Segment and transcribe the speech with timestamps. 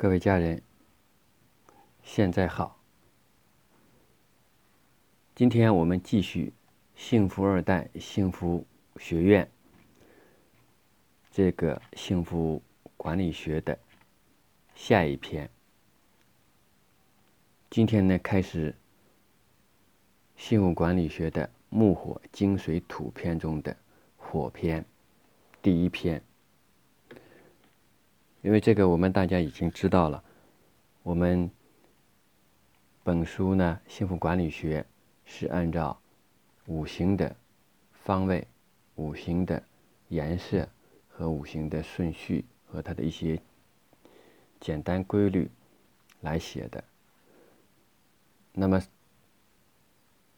[0.00, 0.62] 各位家人，
[2.02, 2.80] 现在好。
[5.34, 6.46] 今天我们继续
[6.98, 8.66] 《幸福二代幸福
[8.96, 9.44] 学院》
[11.30, 12.62] 这个幸福
[12.96, 13.78] 管理学的
[14.74, 15.50] 下一篇。
[17.68, 18.74] 今天呢，开始
[20.34, 23.76] 幸福管理学的木火金水土篇中的
[24.16, 24.82] 火篇
[25.60, 26.24] 第一篇。
[28.42, 30.24] 因为这个，我们大家已经知道了。
[31.02, 31.50] 我们
[33.02, 34.80] 本书呢，《幸福管理学》
[35.30, 36.00] 是按照
[36.66, 37.36] 五行的
[38.04, 38.46] 方位、
[38.94, 39.62] 五行的
[40.08, 40.66] 颜色
[41.08, 43.40] 和五行的顺序和它的一些
[44.58, 45.50] 简单规律
[46.20, 46.82] 来写的。
[48.52, 48.82] 那么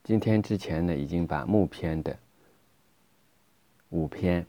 [0.02, 2.18] 今天之前呢，已经把木篇的
[3.90, 4.44] 五篇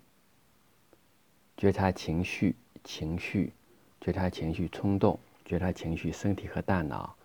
[1.63, 2.57] 觉察情绪。
[2.83, 3.53] 情绪，
[4.01, 7.15] 觉察情绪冲动，觉察情绪身体和大脑，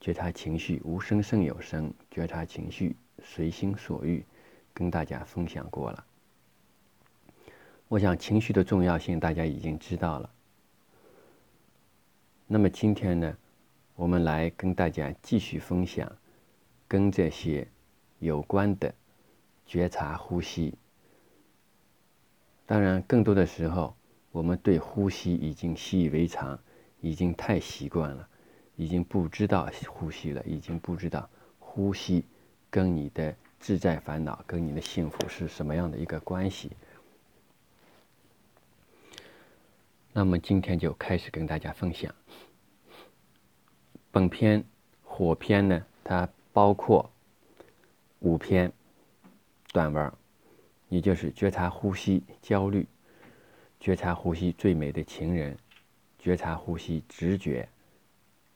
[0.00, 2.94] 觉察情绪无声胜有声，觉察情绪
[3.24, 4.24] 随心所欲，
[4.72, 6.04] 跟大家分享过了。
[7.88, 10.30] 我想情绪的重要性大家已经知道了。
[12.46, 13.36] 那么今天呢，
[13.96, 16.16] 我们来跟大家继续分享
[16.86, 17.66] 跟这些
[18.20, 18.94] 有关的
[19.66, 20.72] 觉察呼吸。
[22.66, 23.94] 当然，更多的时候。
[24.32, 26.58] 我们对呼吸已经习以为常，
[27.02, 28.26] 已经太习惯了，
[28.76, 32.24] 已经不知道呼吸了，已经不知道呼吸
[32.70, 36.70] 跟你的自在烦恼、跟你的幸福是什么样的一个关系。
[40.14, 42.14] 那么今天就开始跟大家分享。
[44.10, 44.64] 本篇
[45.04, 47.10] 火篇呢，它包括
[48.20, 48.72] 五篇
[49.74, 50.10] 短文，
[50.92, 52.86] 也就是觉察呼吸、焦虑。
[53.80, 55.56] 觉察呼吸，最美的情人；
[56.18, 57.66] 觉察呼吸，直觉；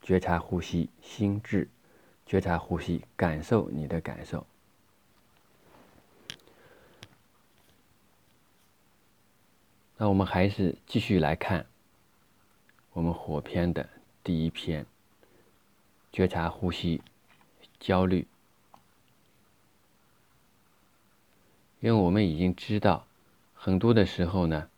[0.03, 1.67] 觉察呼吸，心智；
[2.27, 4.47] 觉察呼吸，感受你的感受。
[9.97, 11.65] 那我们还是继续来看
[12.93, 13.89] 我们火篇的
[14.23, 14.85] 第一篇：
[16.13, 17.01] 觉察呼吸，
[17.81, 18.27] 焦虑。
[21.81, 23.07] 因为我们已经知道，
[23.55, 24.69] 很多的时候呢。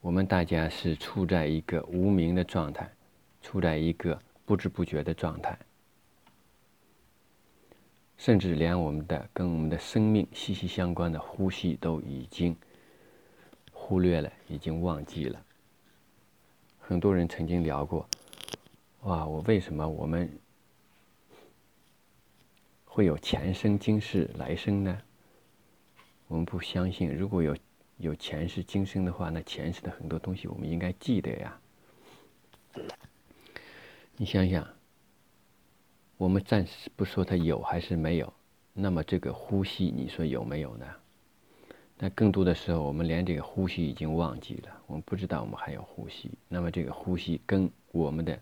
[0.00, 2.88] 我们大家是处在一个无名的状态，
[3.42, 5.58] 处在一个不知不觉的状态，
[8.16, 12.56] 甚至连我们的跟我们的生命息息相关的呼吸都已经
[13.72, 15.44] 忽略了，已经忘记了。
[16.78, 18.08] 很多人曾经聊过，
[19.02, 20.30] 哇，我为什么我们
[22.98, 25.00] 会有前生今世来生呢？
[26.26, 27.56] 我们不相信，如果有。
[27.98, 31.60] 有前世今生的话，那前世的很多东西我们应该记得呀。
[34.16, 34.66] 你想想，
[36.16, 38.32] 我们暂时不说它有还是没有，
[38.72, 40.86] 那么这个呼吸，你说有没有呢？
[41.98, 46.30] 那更多的时候，我们连这个呼吸已经忘记了，我们不知道我们还有呼吸。
[46.48, 48.40] 那么这个呼吸跟我们的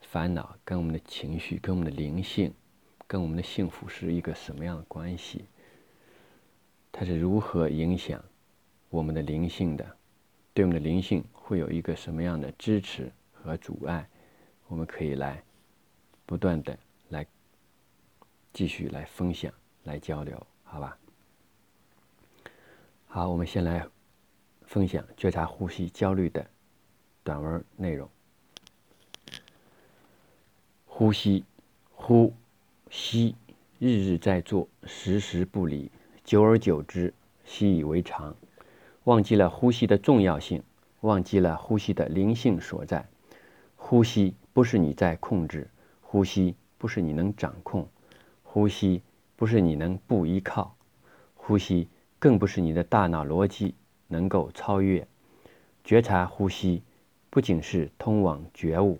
[0.00, 2.52] 烦恼、跟我们的情绪、跟我们的灵性、
[3.06, 5.44] 跟我们的幸福是一个什么样的关系？
[6.90, 8.22] 它是如何影响？
[8.88, 9.96] 我们的灵性的，
[10.52, 14.08] 对我们的灵性会有一个什么样的支持和阻碍？
[14.68, 15.42] 我们可以来
[16.24, 16.78] 不断的
[17.08, 17.26] 来
[18.52, 20.96] 继续来分享、来交流，好吧？
[23.08, 23.86] 好，我们先来
[24.62, 26.44] 分享觉察呼吸焦虑的
[27.22, 28.08] 短文内容。
[30.86, 31.44] 呼吸，
[31.90, 32.32] 呼
[32.96, 33.34] 吸，
[33.80, 35.90] 日日在做，时时不离，
[36.22, 37.12] 久而久之，
[37.44, 38.36] 习以为常。
[39.02, 40.62] 忘记了呼吸的重要性，
[41.00, 43.04] 忘记了呼吸的灵性所在。
[43.74, 45.68] 呼吸不是你在控制，
[46.02, 47.88] 呼吸不是你能掌控，
[48.44, 49.02] 呼吸
[49.34, 50.76] 不是你能不依靠，
[51.34, 51.88] 呼吸
[52.20, 53.74] 更不是你的大脑逻辑
[54.06, 55.04] 能够超越。
[55.82, 56.80] 觉察呼吸，
[57.28, 58.98] 不仅是通往觉悟；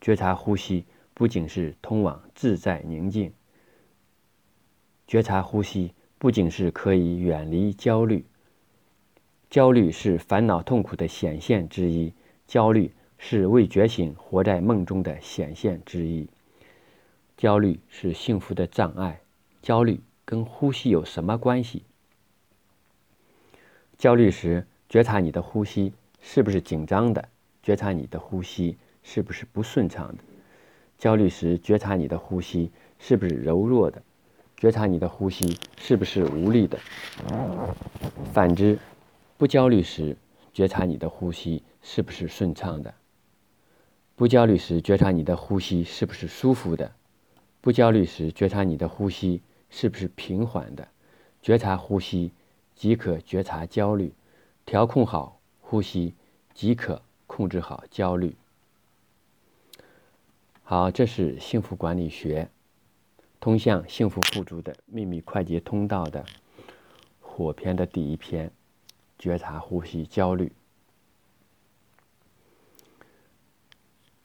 [0.00, 0.84] 觉察呼吸，
[1.14, 3.30] 不仅是通往自在宁静；
[5.06, 8.24] 觉察呼吸，不仅是可以远离焦虑。
[9.48, 12.12] 焦虑是烦恼痛苦的显现之一，
[12.48, 16.28] 焦虑是未觉醒、活在梦中的显现之一。
[17.36, 19.20] 焦虑是幸福的障碍。
[19.62, 21.84] 焦虑跟呼吸有什么关系？
[23.96, 27.28] 焦虑时，觉察你的呼吸是不是紧张的？
[27.62, 30.24] 觉察你的呼吸是不是不顺畅的？
[30.98, 34.02] 焦虑时，觉察你的呼吸是不是柔弱的？
[34.56, 36.78] 觉察你的呼吸是不是无力的？
[38.32, 38.78] 反之。
[39.38, 40.16] 不焦虑时，
[40.54, 42.90] 觉察你的呼吸是不是顺畅的；
[44.14, 46.92] 不焦虑时，觉察你的呼吸是不是舒服的；
[47.60, 50.88] 不焦虑时，觉察你的呼吸是不是平缓的。
[51.42, 52.32] 觉察呼吸，
[52.74, 54.08] 即可觉察焦虑；
[54.64, 56.14] 调控好呼吸，
[56.54, 58.34] 即可控制好焦虑。
[60.62, 62.48] 好，这是幸福管理学
[63.40, 66.24] 通向幸福富足的秘密快捷通道的
[67.20, 68.52] 火篇的第一篇。
[69.18, 70.52] 觉察呼吸焦虑。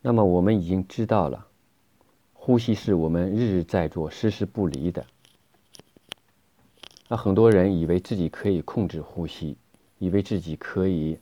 [0.02, 1.48] 那么我们已经知道了，
[2.34, 5.06] 呼吸是我们日日在做、时时不离的。
[7.08, 9.58] 那很多人以为自己可以控制呼吸，
[9.98, 11.18] 以为自己可以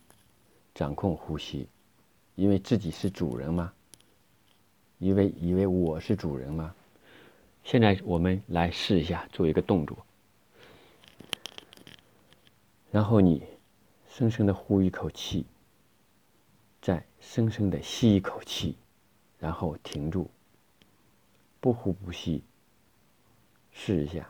[0.74, 1.70] 掌控呼吸，
[2.34, 3.72] 因为自己是主人吗？
[4.98, 6.74] 以为以为我是主人吗？
[7.64, 9.98] 现在我们来试一下，做一个动作，
[12.92, 13.44] 然后你。
[14.12, 15.46] 深深的呼一口气，
[16.82, 18.76] 再深深的吸一口气，
[19.38, 20.30] 然后停住，
[21.62, 22.44] 不呼不吸。
[23.72, 24.30] 试一下。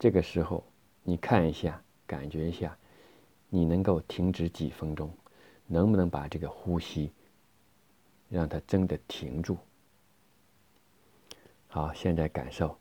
[0.00, 0.64] 这个时候，
[1.04, 2.76] 你看一下，感觉一下，
[3.50, 5.16] 你能够停止几分钟？
[5.68, 7.12] 能不能把这个呼吸
[8.28, 9.56] 让它真的停住？
[11.74, 12.78] 好，现在感受，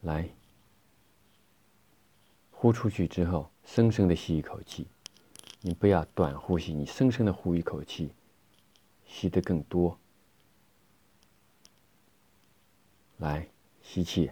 [0.00, 0.26] 来。
[2.50, 4.86] 呼出去之后，深深的吸一口气，
[5.60, 8.14] 你不要短呼吸，你深深的呼一口气，
[9.04, 9.98] 吸得更多。
[13.18, 13.46] 来，
[13.82, 14.30] 吸气，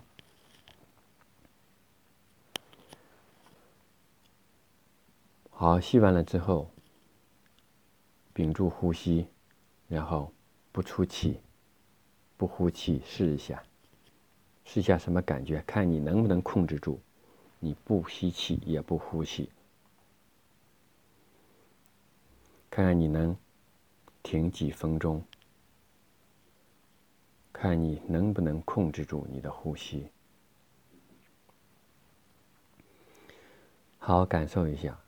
[5.51, 6.71] 好，吸完了之后，
[8.33, 9.27] 屏住呼吸，
[9.89, 10.33] 然后
[10.73, 11.39] 不出气，
[12.41, 13.63] 不呼气，试一下，
[14.65, 15.63] 试一下什么感觉？
[15.67, 16.99] 看你能不能控制住。
[17.59, 19.51] 你不吸气也不呼气，
[22.71, 23.37] 看看你能
[24.23, 25.23] 停几分钟，
[27.53, 30.09] 看你能不能控制住你的呼吸。
[33.99, 34.99] 好，感受一下，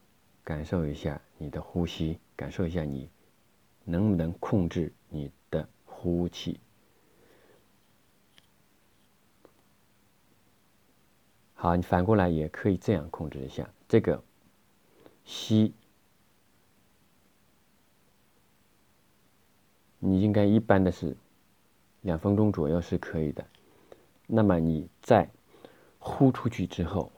[0.45, 3.09] 感受一下你的呼吸，感受一下你
[3.85, 6.61] 能不能控制你的呼气。
[11.63, 14.21] 好，你反过来也可以这样控制一下这个
[15.25, 15.73] 吸，
[20.01, 21.17] 你应该一般的是
[22.01, 23.47] 两分钟左右是可以的。
[24.27, 25.31] 那么你在
[26.01, 27.13] 呼出去之后，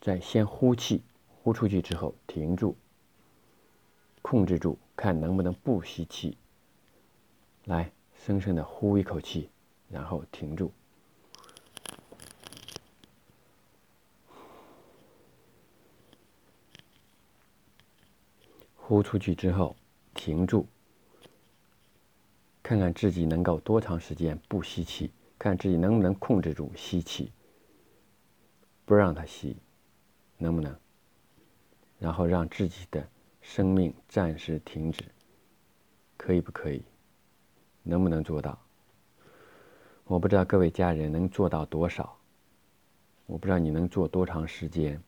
[0.00, 2.76] 再先呼气，呼出去之后停住，
[4.22, 6.38] 控制住，看能不能不吸气，
[7.64, 9.50] 来深深的呼一口气，
[9.90, 10.72] 然后停住。
[18.92, 19.74] 呼出去之后，
[20.12, 20.66] 停住，
[22.62, 27.32] 看看自己能够多长时间不吸气，看自己能不能控制住吸气，
[28.84, 29.56] 不让它吸，
[30.36, 30.76] 能不能？
[31.98, 33.08] 然后让自己的
[33.40, 35.02] 生命暂时停止，
[36.18, 36.82] 可以不可以？
[37.82, 38.60] 能不能做到？
[40.04, 42.14] 我不知道各位家人能做到多少，
[43.24, 45.02] 我不知道你能做多长时间。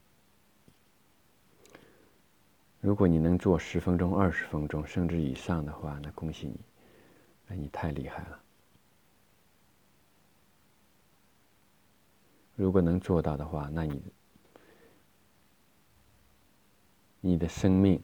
[2.85, 6.61] 如果你能做十分钟、二十分钟，甚至以上的话，那恭喜你，
[7.47, 8.39] 那你太厉害了。
[12.55, 14.03] 如果能做到的话，那你
[17.23, 17.99] 你的生命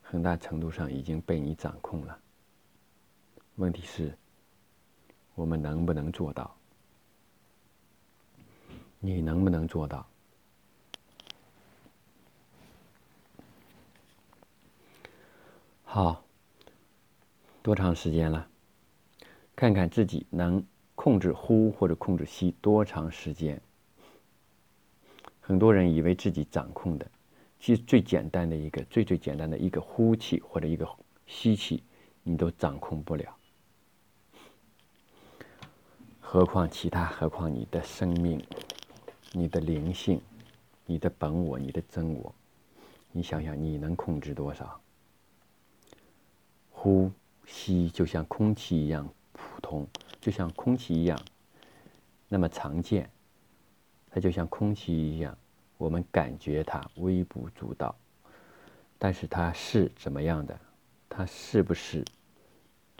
[0.00, 2.18] 很大程度上已经被你掌控了。
[3.56, 4.16] 问题是，
[5.34, 6.56] 我们能不能做到？
[9.00, 10.09] 你能不能做到？
[15.92, 16.22] 好，
[17.62, 18.46] 多长时间了？
[19.56, 23.60] 看看自己能控制呼或者控制吸多长时间。
[25.40, 27.10] 很多人以为自己掌控的，
[27.58, 30.88] 其实最简单的一个、最最简单的一个呼气或者一个
[31.26, 31.82] 吸气，
[32.22, 33.36] 你都掌控不了。
[36.20, 37.04] 何况其他？
[37.04, 38.40] 何况你的生命、
[39.32, 40.20] 你的灵性、
[40.86, 42.32] 你的本我、你的真我？
[43.10, 44.80] 你想想，你能控制多少？
[46.82, 47.12] 呼
[47.44, 49.86] 吸就像空气一样普通，
[50.18, 51.22] 就像空气一样
[52.26, 53.10] 那么常见。
[54.10, 55.36] 它就像空气一样，
[55.76, 57.94] 我们感觉它微不足道。
[58.96, 60.58] 但是它是怎么样的？
[61.06, 62.02] 它是不是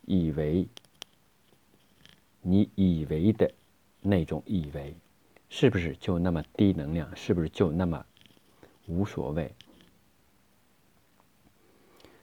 [0.05, 0.69] 以为
[2.43, 3.51] 你以为的
[4.03, 4.95] 那种以为？
[5.49, 7.17] 是不是就那么低能量？
[7.17, 8.05] 是不是就那么
[8.89, 9.51] 无所谓。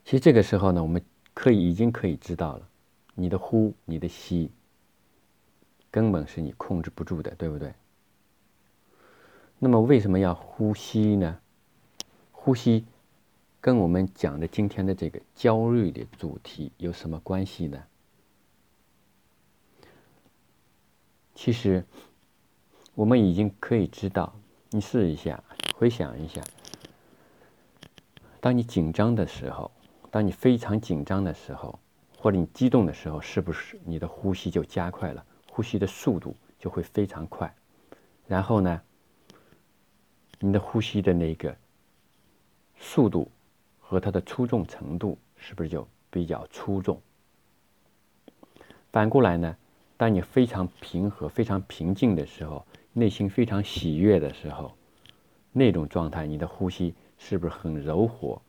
[0.06, 1.04] 其实这个时候呢，我们
[1.40, 2.68] 可以已经可以知道了，
[3.14, 4.50] 你的呼，你的吸，
[5.92, 7.76] 根本是你控制不住的，对不对？
[9.60, 11.40] 那么为什么要呼吸呢？
[12.32, 12.84] 呼吸
[13.62, 17.84] 跟我们讲的今天的这个焦虑的主题有什么关系呢？
[21.36, 21.86] 其实
[22.96, 24.34] 我们已经可以知道，
[24.72, 25.44] 你试一下，
[25.76, 26.42] 回想一下，
[28.42, 29.70] 当你紧张的时候。
[30.18, 31.78] 当你非常紧张的时候，
[32.18, 35.24] 或者你激动的时候，是不是你的呼吸就加快了？
[35.52, 37.54] 呼吸的速度就会非常快。
[38.26, 38.82] 然后呢，
[40.40, 41.56] 你的呼吸的那个
[42.80, 43.30] 速度
[43.80, 47.00] 和它的粗重程度是不是就比较粗重？
[48.92, 49.56] 反过来呢，
[49.98, 54.76] 当你非常平和、非常平静的时候，内心非常喜悦的时候，
[55.52, 58.42] 那种状态，你的呼吸是不是很柔和？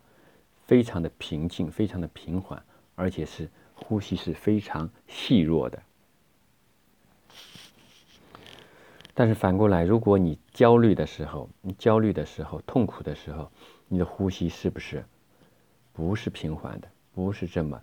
[0.69, 2.63] 非常的平静，非常的平缓，
[2.95, 5.83] 而且是呼吸是非常细弱的。
[9.15, 13.51] 但是反过来，如果你焦虑的时候，你焦虑的时候，痛苦的时候，
[13.89, 15.03] 你的呼吸是不是
[15.95, 17.81] 不是平缓的，不是这么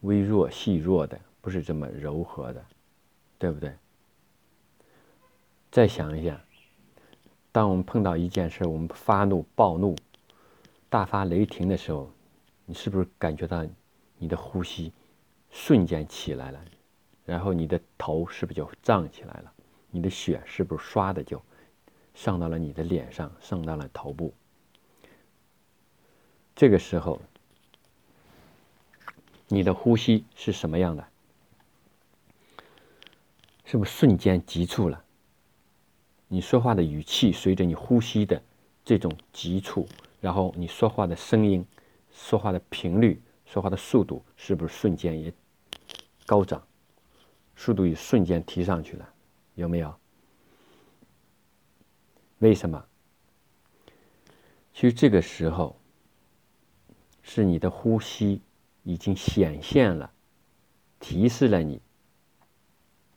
[0.00, 2.64] 微弱细弱的，不是这么柔和的，
[3.38, 3.72] 对不对？
[5.70, 6.40] 再想一下，
[7.52, 9.94] 当我们碰到一件事，我们发怒、暴怒。
[10.94, 12.08] 大发雷霆的时候，
[12.66, 13.66] 你是不是感觉到
[14.16, 14.92] 你的呼吸
[15.50, 16.64] 瞬间起来了？
[17.24, 19.52] 然后你的头是不是就胀起来了？
[19.90, 21.42] 你的血是不是唰的就
[22.14, 24.32] 上到了你的脸上，上到了头部？
[26.54, 27.20] 这个时候，
[29.48, 31.04] 你的呼吸是什么样的？
[33.64, 35.02] 是不是瞬间急促了？
[36.28, 38.40] 你说话的语气随着你呼吸的
[38.84, 39.88] 这种急促。
[40.24, 41.62] 然后你说话的声音、
[42.10, 45.30] 说话的频率、说话的速度，是不是瞬间也
[46.24, 46.66] 高涨？
[47.54, 49.06] 速度也瞬间提上去了，
[49.54, 49.94] 有没有？
[52.38, 52.82] 为什么？
[54.72, 55.78] 其实这个时候
[57.22, 58.40] 是你的呼吸
[58.82, 60.10] 已经显现了，
[61.00, 61.82] 提示了你，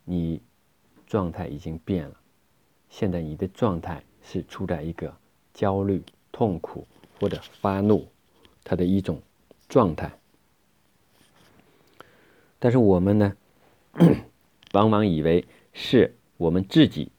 [0.04, 0.42] 你
[1.06, 2.20] 状态已经变了。
[2.90, 5.16] 现在你的状态是处在一个
[5.54, 6.86] 焦虑、痛苦。
[7.18, 8.08] 或者发怒，
[8.64, 9.20] 他的一种
[9.68, 10.12] 状态。
[12.58, 13.36] 但是我们呢，
[14.72, 17.10] 往往以为是我们自己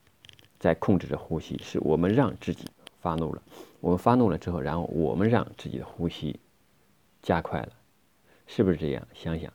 [0.59, 2.65] 在控制着呼吸，是我们让自己
[3.01, 3.41] 发怒了。
[3.79, 6.39] 我们发怒了之后，然后我们让自己的呼吸
[7.21, 7.71] 加快了，
[8.47, 9.07] 是不是这样？
[9.13, 9.53] 想想，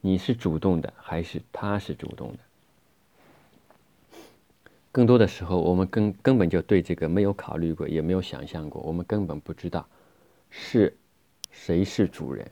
[0.00, 2.38] 你是主动的，还是他是主动的？
[4.92, 8.82] 更多的时候，我们根根本就对这个没有考虑过，也没有想象过。
[8.82, 9.88] 我们根本不知道
[10.50, 10.96] 是
[11.50, 12.50] 谁是主人，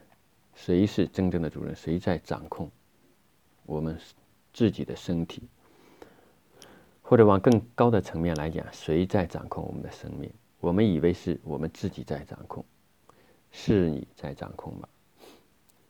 [0.55, 2.71] 谁是真正的主人，谁在掌控
[3.67, 3.99] 我们
[4.53, 5.43] 自己的身体，
[7.03, 10.31] 或者往更高的层面来讲，谁在掌控我们的生命？
[10.61, 12.65] 我们以为是我们自己在掌控，
[13.51, 14.89] 是你在掌控吗？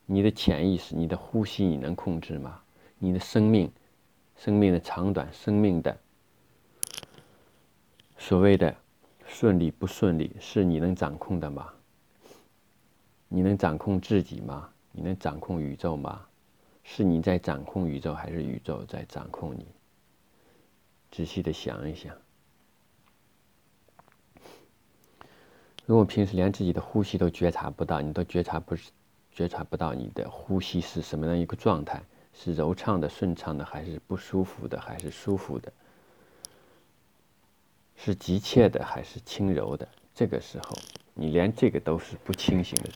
[0.07, 2.59] 你的潜意识、你的呼吸，你能控制吗？
[2.97, 3.71] 你的生命、
[4.35, 5.95] 生命的长短、生命的。
[8.19, 8.75] 所谓的
[9.25, 11.73] 顺利不顺利，是你能掌控的吗？
[13.29, 14.69] 你能掌控自己吗？
[14.91, 16.27] 你能掌控宇宙吗？
[16.83, 19.65] 是你在掌控宇宙，还是宇宙在掌控你？
[21.11, 22.13] 仔细的想一想。
[25.85, 28.75] 如果平时连自己的呼吸都觉察不到，你都觉察不
[29.31, 32.03] 觉察不到你的呼吸是什么样一个状态？
[32.33, 35.71] 是柔畅的、顺畅的，还是不舒服的，还是舒服的？
[38.01, 39.85] 是急切的还是轻柔的？
[40.15, 40.77] 这个时候，
[41.13, 42.89] 你连这个都是不清醒的。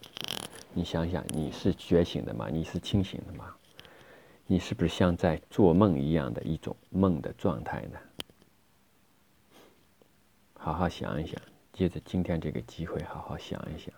[0.73, 2.47] 你想想，你是觉醒的吗？
[2.49, 3.53] 你是清醒的吗？
[4.47, 7.99] 你是不是像在做梦一样的一种梦的状态呢？
[10.53, 11.35] 好好想一想，
[11.73, 13.93] 借着今天这个机会，好好想一想。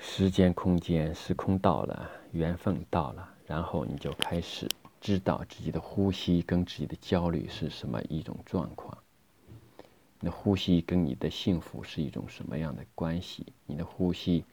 [0.00, 4.68] 时间、空间、时空到了，缘分到了，然后你就开始。
[5.06, 8.98] 知道自己的呼吸跟自己的焦虑是什么一种状况，
[10.18, 13.46] 你的呼吸跟你的幸福是一种什么样的关系？
[13.66, 14.44] 你的呼吸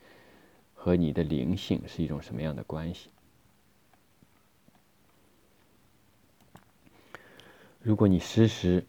[0.76, 3.10] 和你的灵性是一种什么样的关系？
[7.82, 8.86] 如果你时时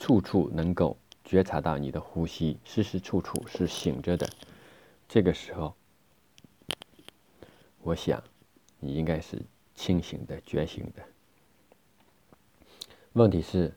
[0.00, 4.28] 处处能够觉察到你的呼吸，时时处处是醒着的，
[5.08, 5.76] 这个时候，
[7.82, 8.20] 我想
[8.80, 9.40] 你应该是。
[9.76, 11.02] 清醒的、觉醒的。
[13.12, 13.72] 问题是，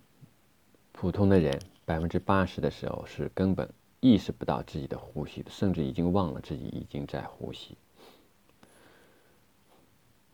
[0.92, 7.78] 普通的人百分之八十的时候是根本意识不到自己的呼吸的，甚至已经忘了自己已经在呼吸。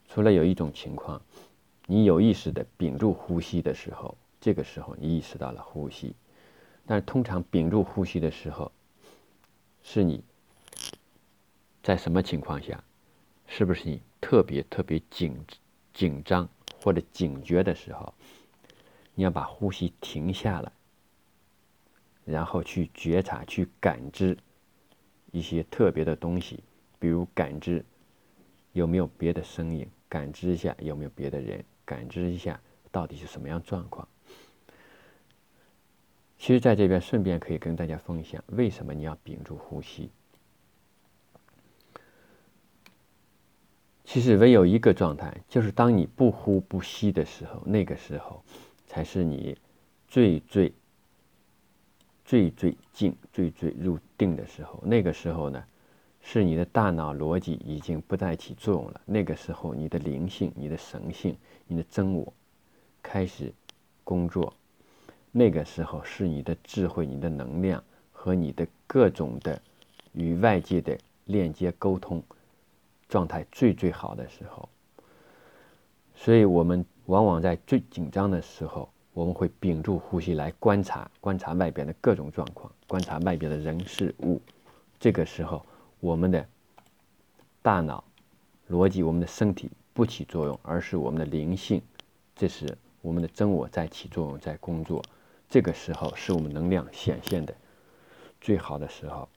[0.07, 1.21] 除了有一种情况，
[1.87, 6.15] 你有意识的屏住呼吸的时候，这个时候你意识到了呼吸。
[6.85, 8.71] 但是通常屏住呼吸的时候，
[9.83, 10.23] 是你
[11.83, 12.83] 在什么情况下？
[13.47, 15.37] 是不是你特别特别紧
[15.93, 16.49] 紧张
[16.81, 18.13] 或者警觉的时候？
[19.13, 20.71] 你要把呼吸停下来，
[22.25, 24.37] 然后去觉察、去感知
[25.31, 26.61] 一些特别的东西，
[26.99, 27.85] 比如感知
[28.73, 32.59] 有没有别的声音，感知一下有没有别的人，感知一下
[32.91, 34.05] 到底是什么样状况。
[36.37, 40.11] 其实，在这边顺便可以跟大家分享，为什么你要屏住呼吸？
[44.05, 48.41] 其实唯有一个状态，就是当你不呼不吸的时候，那个时候
[48.87, 49.57] 才是你
[50.07, 50.71] 最最
[52.23, 54.81] 最最静、最最入定的时候。
[54.85, 55.63] 那个时候呢，
[56.21, 59.01] 是你的大脑逻辑已经不再起作用了。
[59.05, 61.35] 那个时候，你的灵性、你的神性、
[61.67, 62.31] 你的真我
[63.01, 63.51] 开始
[64.03, 64.53] 工作。
[65.31, 69.61] 那个时候是你的智慧、你的能量和你的各种的
[70.13, 72.23] 与外界的链接沟通
[73.15, 74.67] 状态最最好的时候。
[76.13, 84.41] 所以我们往往在最紧张的时候，我们会屏住呼吸来观察、观察外边的各种状况，观察外边的人事物。
[84.99, 85.65] 这个时候，
[86.01, 86.45] 我们的
[87.61, 88.03] 大脑
[88.69, 91.81] 逻辑、我们的身体不起作用，而是我们的灵性，
[92.35, 95.01] 这是我们的真我在起作用，在工作。
[95.47, 97.55] 这个时候是我们能量显现的
[98.41, 99.29] 最好的时候，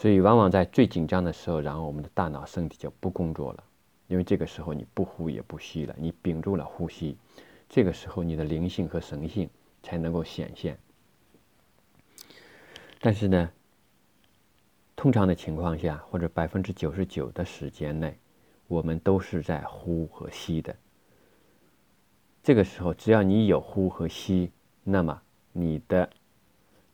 [0.00, 3.64] 所以往往在最紧张的时候，然后我们的大脑、身体就不工作了，
[4.06, 7.16] 因为这个时候你不呼也不吸了，你屏住了呼吸，
[7.68, 9.50] 这个时候你的灵性和神性
[9.82, 10.78] 才能够显现。
[13.00, 13.50] 但是呢，
[14.94, 18.16] 通常的情况下，或者百分之九十九的时间内，
[18.68, 20.76] 我们都是在呼和吸的。
[22.40, 24.52] 这个时候，只要你有呼和吸。
[24.84, 25.20] 那么，
[25.52, 26.08] 你的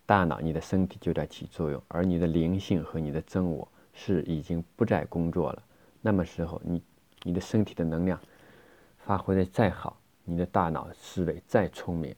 [0.06, 5.62] 大脑、你的身体就在起作用，而你的灵性和你的真我是已经不再工作了。
[6.00, 6.82] 那么时候，你
[7.22, 8.20] 你的身体的能量
[8.98, 12.14] 发挥的再好，你的大脑思维再聪明，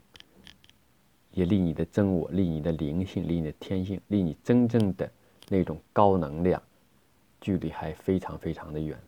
[1.33, 5.11] 也离你的真我、离你的灵性、离你的天性、离你真正的
[5.49, 6.61] 那种高能量，
[7.41, 8.99] 距离还非常非常的远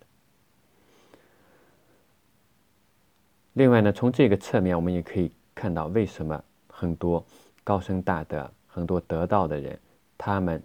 [3.55, 6.43] 另外呢，从这个侧面，我们也可以看到为什么。
[6.81, 7.27] 很多
[7.65, 9.77] 高深大德、很多得道的人，
[10.17, 10.63] 他们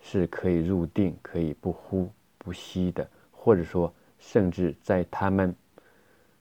[0.00, 5.54] 是可以入定、可以不呼不吸的，或者说，甚至在他们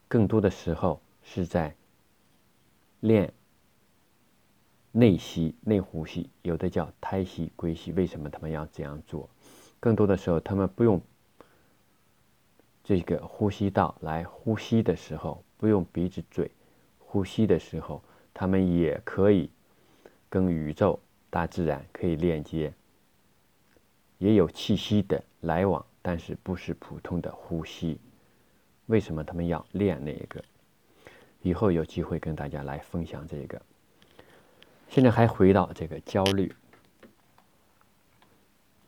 [0.08, 1.76] 更多的时候是在
[3.02, 3.34] 练
[4.94, 7.92] 内吸、内呼吸，有的叫胎息、归息。
[7.92, 9.30] 为什么他们要这样做？
[9.82, 11.02] 更多的时候，他们不用
[12.86, 16.50] 这个呼吸道来呼吸的时候，不用鼻子、嘴
[17.00, 18.02] 呼吸的时候。
[18.34, 19.50] 他们也可以
[20.32, 20.98] 跟宇宙、
[21.30, 22.74] 大自然可以链接，
[24.18, 28.00] 也有气息的来往，但是不是普通的呼吸。
[28.86, 30.42] 为什么他们要练那个？
[31.42, 33.62] 以后有机会跟大家来分享这个。
[34.88, 36.56] 现在还回到这个焦虑，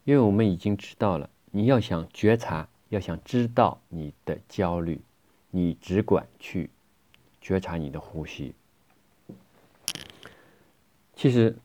[0.06, 5.02] 因为我们已经知道了，你要想觉察，要想知道你的焦虑，
[5.50, 6.70] 你只管去
[7.42, 8.56] 觉察你的呼吸。
[11.16, 11.56] 其实，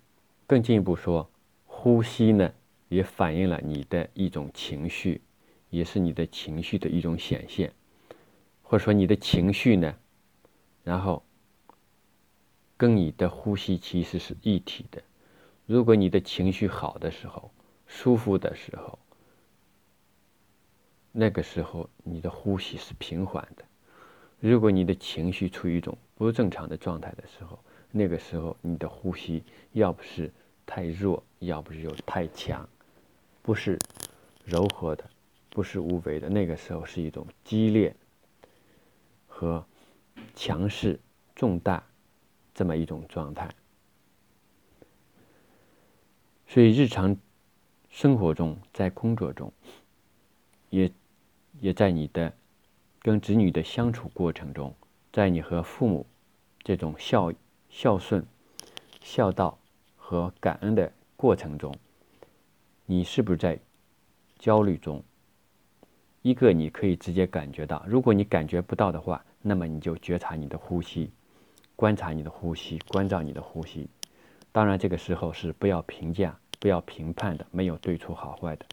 [0.47, 1.31] 更进一步说，
[1.65, 2.53] 呼吸呢，
[2.89, 5.23] 也反映了你的一种情绪，
[5.71, 7.73] 也是你的情绪的一种显现，
[8.63, 9.97] 或者说你的情绪呢，
[10.85, 11.25] 然后
[12.77, 15.03] 跟你的呼吸其实是一体的。
[15.67, 17.51] 如果你的情绪好的时候，
[17.87, 18.99] 舒服的时候，
[21.11, 23.65] 那个时候你的呼吸是平缓的；
[24.41, 27.59] 如果你的情绪处于一种不正常的状态的时候，
[27.91, 30.31] 那个时候，你的呼吸要不是
[30.67, 32.69] 太弱，要不是又太强，
[33.43, 33.79] 不是
[34.45, 35.09] 柔和的，
[35.49, 36.29] 不是无为的。
[36.29, 37.95] 那个时候是一种激烈
[39.27, 39.65] 和
[40.35, 41.01] 强势、
[41.35, 41.83] 重大
[42.55, 43.49] 这么一种状态。
[46.47, 47.17] 所以，日常
[47.89, 49.51] 生活中，在工作中，
[50.69, 50.93] 也
[51.61, 52.33] 也在你的
[53.01, 54.75] 跟子女的相处过程中，
[55.11, 56.07] 在你和父母
[56.63, 57.33] 这种孝。
[57.69, 58.25] 孝顺、
[59.01, 59.59] 孝道
[59.97, 61.75] 和感恩的过程中，
[62.87, 63.59] 你是不是在
[64.39, 65.03] 焦虑中？
[66.23, 71.11] 一个你可以直接感觉到，如果你感觉不到的话，那么你就觉察你的呼吸，
[71.77, 73.89] 观察你的呼吸，关照你的呼吸。
[74.51, 78.67] 当然，这个时候是不要评价、不要评判的，没有对错好坏的。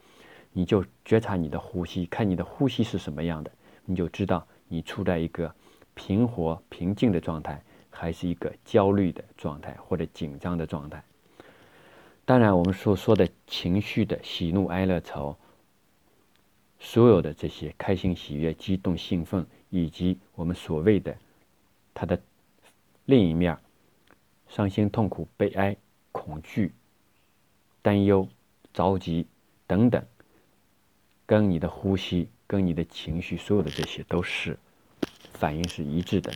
[0.51, 3.51] 你就觉察你的呼吸，看你的呼吸是什么样的，
[3.86, 5.53] 你就知道你处在一个
[5.93, 7.62] 平和、平静的状态，
[7.95, 11.03] 还是一个焦虑的状态或者紧张的状态。
[12.25, 15.38] 当然，我们所说的情绪的喜怒哀乐愁，
[16.79, 21.15] 所有的这些开心、喜悦、激动、兴奋，以及我们所谓的
[21.93, 22.21] 它的
[23.05, 23.58] 另一面。
[24.47, 25.75] 伤心、痛苦、悲哀、
[26.12, 26.71] 恐惧、
[27.81, 28.29] 担忧、
[28.71, 29.25] 着急
[29.65, 30.05] 等等，
[31.25, 34.58] 跟你的呼吸、跟你的情绪，所有的这些都是
[35.34, 36.31] 反应是一致的。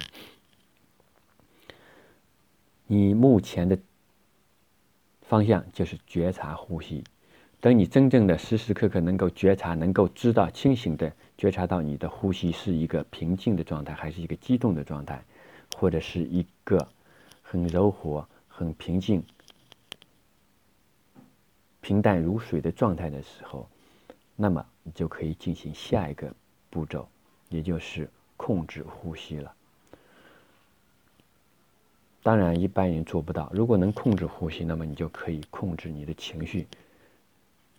[2.91, 3.77] 你目前的
[5.21, 7.03] 方向就是觉察呼吸。
[7.59, 15.23] 等你真正的时时刻刻能够觉察、能够知道、清醒的觉察到你的呼吸是一个平静的状态，还是一个激动的状态，
[15.77, 16.87] 或者是一个。
[17.51, 19.23] 很柔和、很平静、
[21.81, 23.67] 平淡如水的状态的时候，
[24.35, 26.31] 那么你就可以进行下一个
[26.69, 27.09] 步骤，
[27.49, 29.51] 也就是控制呼吸了。
[32.21, 33.49] 当然，一般人做不到。
[33.53, 36.67] 如果能控制呼吸，那么你就可以控制你的情绪，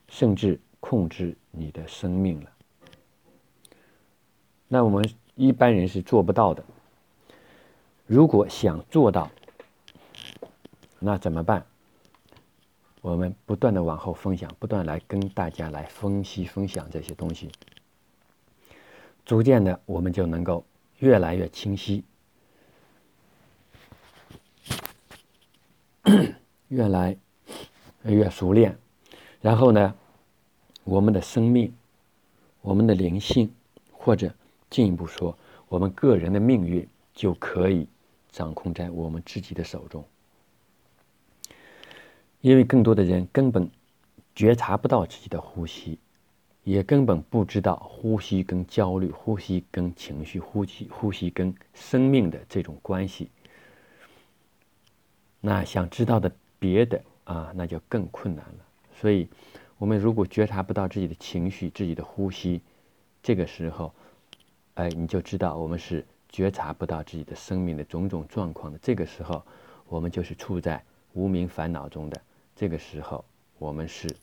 [0.09, 2.51] 甚至控制你的生命了。
[4.67, 6.65] 那我们一般人是做不到的。
[8.07, 9.31] 如果想做到，
[10.99, 11.65] 那怎么办？
[13.03, 17.51] 我们不断的往后分享，不断来跟大家来分析分享这些东西，
[19.25, 20.65] 逐渐的我们就能够
[20.99, 22.05] 越来越清晰，
[26.71, 27.17] 越来
[28.03, 28.77] 越熟练。
[29.41, 29.95] 然后呢，
[30.83, 31.73] 我们的生命、
[32.63, 33.53] 我们的灵性，
[33.93, 34.35] 或者
[34.69, 35.37] 进一步说，
[35.69, 37.87] 我们个人的命运，就可以
[38.31, 40.05] 掌控在我们自己的手中。
[42.41, 43.71] 因为更多的人根本
[44.35, 45.99] 觉察不到自己的呼吸，
[46.65, 53.31] 也根本不知道呼吸跟焦虑、呼吸跟情绪、呼吸、呼吸跟生命的这种关系。
[55.41, 56.31] 那想知道的
[56.61, 58.65] 别的啊，那就更困难了。
[58.95, 59.29] 所以，
[59.79, 62.61] 我们如果觉察不到自己的情绪、自己的呼吸，
[63.23, 63.93] 这个时候，
[64.75, 68.79] 哎，你就知道我们是觉察不到自己的生命的种种状况的。
[68.81, 69.43] 这个时候，
[69.89, 70.81] 我们就是处在
[71.15, 72.21] 无名烦恼中的。
[72.55, 73.25] 这个时候，
[73.59, 74.15] 我们是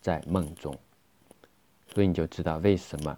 [0.00, 0.76] 在梦中，
[1.94, 3.16] 所以你就知道为什么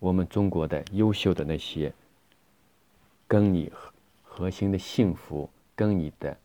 [0.00, 1.92] 我们中国的优秀的那些
[3.28, 3.72] 跟你
[4.22, 6.36] 核心的幸福、跟你的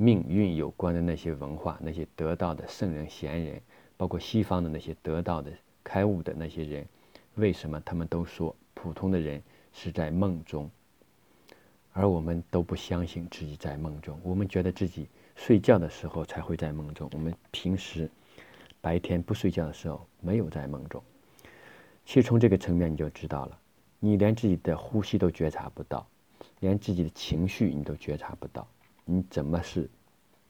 [0.00, 3.60] 命运有关的那些文化、那些得道的圣人贤人，
[3.98, 5.52] 包括西方的那些得道的
[5.84, 6.88] 开悟的那些人，
[7.34, 9.42] 为什么他们都说普通的人
[9.74, 10.70] 是在梦中，
[11.92, 15.06] 而我们都不相信自己在梦中，我们觉得自己。
[15.36, 18.10] 睡觉的时候才会在梦中，我们平时
[18.80, 21.02] 白天不睡觉的时候没有在梦中。
[22.06, 23.58] 其实从这个层面你就知道了，
[23.98, 26.06] 你连自己的呼吸都觉察不到，
[26.60, 28.66] 连自己的情绪你都觉察不到，
[29.10, 29.90] 你怎么是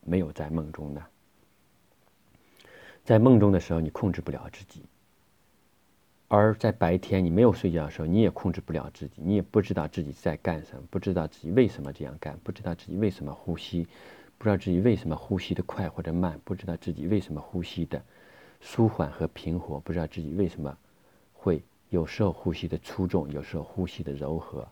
[0.03, 1.03] 没有在梦中呢？
[3.03, 4.85] 在梦中的时候你控制不了自己，
[6.29, 13.89] 而在白天你没有睡觉的时候你也控制不了自己，你也不知道自己在干什么，不知道自己为什么这样干，不知道自己为什么呼吸。
[14.37, 18.03] 不知道自己为什么呼吸的快或者慢，不知道自己为什么呼吸的
[18.61, 20.77] 舒缓和平和，不知道自己为什么
[21.35, 24.67] 会有时候呼吸的粗重，有时候呼吸的柔和。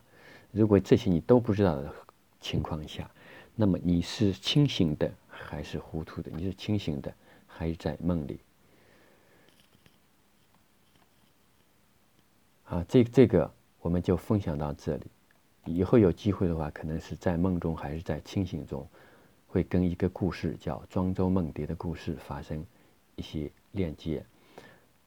[0.52, 1.94] 如果这些你都不知道的
[2.40, 3.10] 情况下，
[3.60, 6.30] 那么你是清醒的还是糊涂的？
[6.30, 7.12] 你是清醒的
[7.44, 8.38] 还是在梦里？
[12.66, 15.06] 啊，这这个我们就分享到这里。
[15.64, 18.88] 以后有机会的话，可能是在梦中还是在清醒中。
[19.48, 22.64] 会跟一个故事叫《庄周梦蝶》的故事发生
[23.16, 24.24] 一些链接，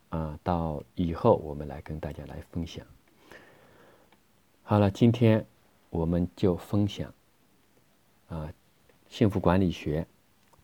[0.09, 2.85] 啊，到以后我们来跟大家来分享。
[4.61, 5.45] 好了，今天
[5.89, 7.13] 我们就分享
[8.31, 8.53] 啊，
[9.09, 10.07] 幸福管理学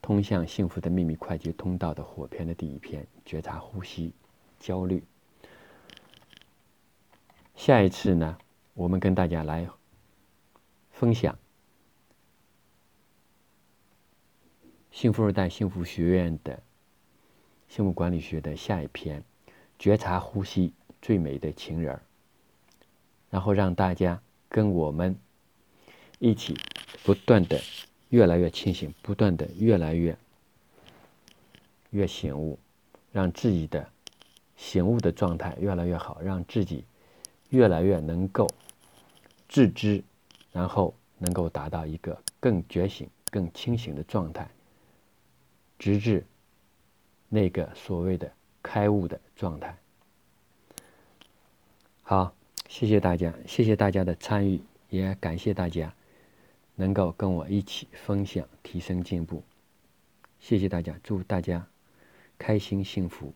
[0.01, 4.13] 通向幸福的秘密快捷通道的火篇的第一篇：觉察呼吸
[4.57, 5.03] 焦虑。
[7.57, 8.37] 下一次呢，
[8.73, 9.67] 我们跟大家来
[10.91, 11.37] 分享。
[14.89, 16.63] 幸福二代幸福学院的
[17.67, 19.21] 幸福管理学的下一篇，
[19.77, 21.99] 觉察呼吸最美的情人，
[23.29, 25.19] 然后让大家跟我们
[26.17, 26.57] 一起
[27.07, 27.57] 不断的
[28.09, 30.13] 越来越清醒，不断的越来越
[31.91, 32.59] 越醒悟，
[33.13, 33.89] 让自己的
[34.57, 36.83] 醒悟的状态越来越好，让自己
[37.47, 38.45] 越来越能够
[39.47, 40.03] 自知，
[40.51, 43.09] 然后能够达到一个更觉醒。
[43.29, 44.49] 更清醒的状态，
[45.77, 46.25] 直至
[47.27, 48.31] 那个所谓的
[48.63, 49.77] 开悟的状态。
[52.03, 52.33] 好，
[52.67, 55.93] 谢谢大家，谢谢大家的参与，也感谢大家
[56.77, 59.43] 能够跟我一起分享、提升进步。
[60.39, 61.67] 谢谢大家，祝大家
[62.39, 63.33] 开心幸福。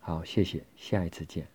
[0.00, 1.53] 好，谢谢，下一次见。